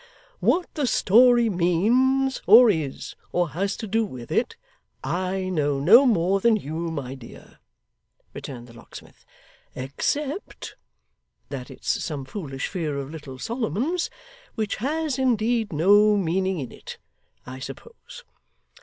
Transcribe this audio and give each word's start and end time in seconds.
'What 0.39 0.73
the 0.73 0.87
story 0.87 1.47
means, 1.47 2.41
or 2.47 2.71
is, 2.71 3.13
or 3.31 3.49
has 3.49 3.77
to 3.77 3.85
do 3.85 4.03
with 4.03 4.31
it, 4.31 4.55
I 5.03 5.49
know 5.49 5.79
no 5.79 6.07
more 6.07 6.39
than 6.39 6.55
you, 6.57 6.73
my 6.89 7.13
dear,' 7.13 7.59
returned 8.33 8.65
the 8.65 8.73
locksmith, 8.73 9.23
'except 9.75 10.75
that 11.49 11.69
it's 11.69 12.03
some 12.03 12.25
foolish 12.25 12.65
fear 12.67 12.97
of 12.97 13.11
little 13.11 13.37
Solomon's 13.37 14.09
which 14.55 14.77
has, 14.77 15.19
indeed, 15.19 15.71
no 15.71 16.17
meaning 16.17 16.57
in 16.57 16.71
it, 16.71 16.97
I 17.45 17.59
suppose. 17.59 18.23